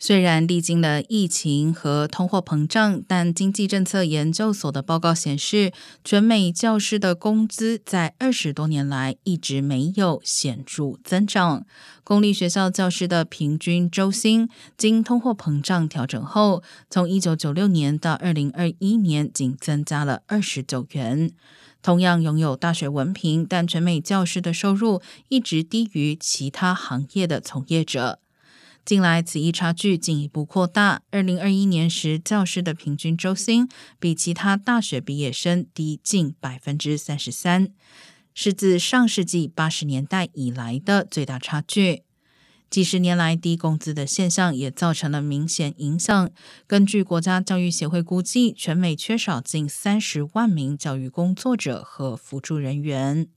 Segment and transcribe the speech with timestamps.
[0.00, 5.72] 虽然历经了疫情和通货膨胀，但经济政策研究所的报告显示，
[6.04, 11.66] 全美教师的工资在二十多年来一直没有显著增长。
[12.04, 21.32] 公立学校教师的平均周薪经通货膨胀调整后，从一九九六年到二零二一年仅增加了二十九元。
[21.82, 28.20] 同样拥有大学文凭，但全美教师的收入一直低于其他行业的从业者。
[28.88, 31.02] 近来，此一差距进一步扩大。
[31.10, 33.68] 二零二一年时，教师的平均周薪
[34.00, 37.68] 比其他大学毕业生低近百分之三十三，
[38.32, 42.04] 是自上世纪八十年代以来的最大差距。
[42.70, 46.30] 几十年来，低工资的现象也造成了明显影响。
[46.66, 53.28] 根据国家教育协会估计，全美缺少近三十万名教育工作者和辅助人员。